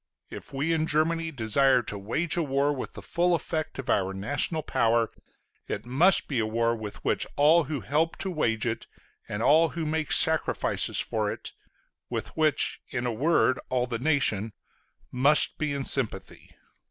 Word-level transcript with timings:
If 0.31 0.51
we 0.51 0.73
in 0.73 0.87
Germany 0.87 1.29
desire 1.29 1.83
to 1.83 1.99
wage 1.99 2.35
a 2.35 2.41
war 2.41 2.73
with 2.75 2.93
the 2.93 3.03
full 3.03 3.35
effect 3.35 3.77
of 3.77 3.87
our 3.87 4.15
national 4.15 4.63
power, 4.63 5.11
it 5.67 5.85
must 5.85 6.27
be 6.27 6.39
a 6.39 6.45
war 6.47 6.75
with 6.75 7.05
which 7.05 7.27
all 7.35 7.65
who 7.65 7.81
help 7.81 8.17
to 8.25 8.31
wage 8.31 8.65
it, 8.65 8.87
and 9.29 9.43
all 9.43 9.69
who 9.69 9.85
make 9.85 10.11
sacrifices 10.11 10.99
for 10.99 11.31
it 11.31 11.51
with 12.09 12.29
which, 12.35 12.81
in 12.89 13.05
a 13.05 13.13
word, 13.13 13.59
all 13.69 13.85
the 13.85 13.99
nation 13.99 14.53
must 15.11 15.59
be 15.59 15.71
in 15.71 15.85
sympathy. 15.85 16.49